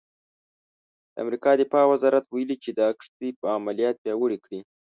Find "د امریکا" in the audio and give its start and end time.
1.13-1.51